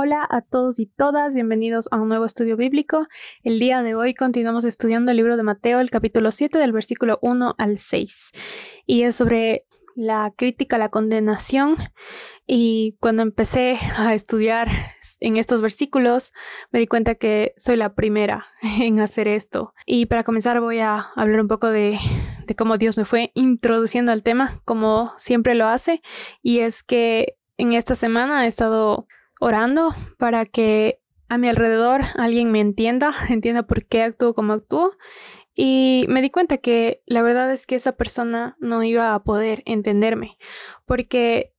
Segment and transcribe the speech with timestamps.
[0.00, 3.08] Hola a todos y todas, bienvenidos a un nuevo estudio bíblico.
[3.42, 7.18] El día de hoy continuamos estudiando el libro de Mateo, el capítulo 7 del versículo
[7.20, 8.30] 1 al 6.
[8.86, 9.66] Y es sobre
[9.96, 11.74] la crítica, la condenación.
[12.46, 14.68] Y cuando empecé a estudiar
[15.18, 16.32] en estos versículos,
[16.70, 18.46] me di cuenta que soy la primera
[18.80, 19.74] en hacer esto.
[19.84, 21.98] Y para comenzar voy a hablar un poco de,
[22.46, 26.02] de cómo Dios me fue introduciendo al tema, como siempre lo hace.
[26.40, 29.08] Y es que en esta semana he estado
[29.40, 34.92] orando para que a mi alrededor alguien me entienda, entienda por qué actúo como actúo.
[35.54, 39.64] Y me di cuenta que la verdad es que esa persona no iba a poder
[39.66, 40.36] entenderme,
[40.86, 41.52] porque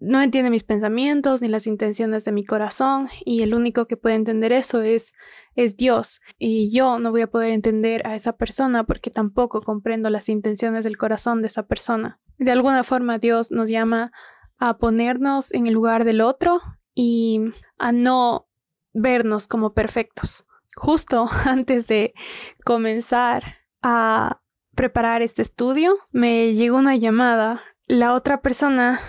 [0.00, 4.16] no entiende mis pensamientos ni las intenciones de mi corazón y el único que puede
[4.16, 5.12] entender eso es
[5.54, 10.10] es Dios y yo no voy a poder entender a esa persona porque tampoco comprendo
[10.10, 12.20] las intenciones del corazón de esa persona.
[12.38, 14.12] De alguna forma Dios nos llama
[14.58, 16.60] a ponernos en el lugar del otro
[16.94, 17.40] y
[17.78, 18.48] a no
[18.92, 20.46] vernos como perfectos.
[20.76, 22.14] Justo antes de
[22.64, 24.40] comenzar a
[24.74, 27.60] preparar este estudio, me llegó una llamada.
[27.86, 29.00] La otra persona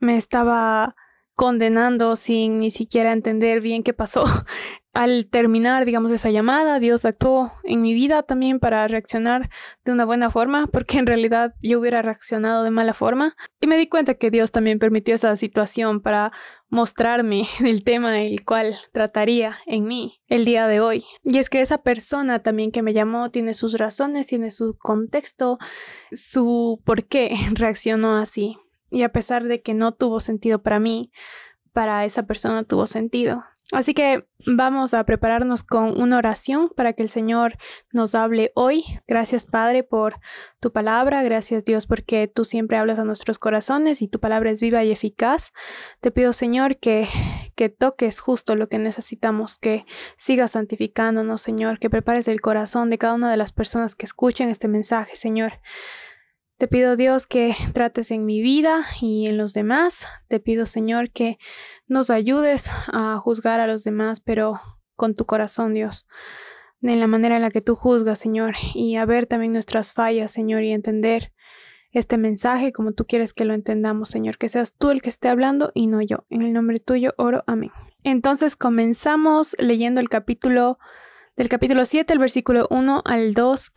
[0.00, 0.96] me estaba
[1.34, 4.24] condenando sin ni siquiera entender bien qué pasó.
[4.94, 9.48] Al terminar, digamos, esa llamada, Dios actuó en mi vida también para reaccionar
[9.86, 13.34] de una buena forma, porque en realidad yo hubiera reaccionado de mala forma.
[13.60, 16.30] Y me di cuenta que Dios también permitió esa situación para
[16.68, 21.04] mostrarme el tema el cual trataría en mí el día de hoy.
[21.22, 25.58] Y es que esa persona también que me llamó tiene sus razones, tiene su contexto,
[26.12, 28.58] su por qué reaccionó así.
[28.90, 31.10] Y a pesar de que no tuvo sentido para mí,
[31.72, 33.44] para esa persona tuvo sentido.
[33.72, 37.56] Así que vamos a prepararnos con una oración para que el Señor
[37.90, 38.84] nos hable hoy.
[39.08, 40.20] Gracias Padre por
[40.60, 44.60] tu palabra, gracias Dios porque tú siempre hablas a nuestros corazones y tu palabra es
[44.60, 45.52] viva y eficaz.
[46.02, 47.08] Te pido Señor que,
[47.56, 49.86] que toques justo lo que necesitamos, que
[50.18, 54.50] sigas santificándonos Señor, que prepares el corazón de cada una de las personas que escuchen
[54.50, 55.54] este mensaje Señor.
[56.62, 60.06] Te pido Dios que trates en mi vida y en los demás.
[60.28, 61.36] Te pido Señor que
[61.88, 64.60] nos ayudes a juzgar a los demás, pero
[64.94, 66.06] con tu corazón Dios.
[66.80, 70.30] En la manera en la que tú juzgas, Señor, y a ver también nuestras fallas,
[70.30, 71.32] Señor, y entender
[71.90, 75.30] este mensaje como tú quieres que lo entendamos, Señor, que seas tú el que esté
[75.30, 76.26] hablando y no yo.
[76.30, 77.72] En el nombre tuyo oro, amén.
[78.04, 80.78] Entonces comenzamos leyendo el capítulo
[81.36, 83.70] del capítulo 7, el versículo 1 al 2,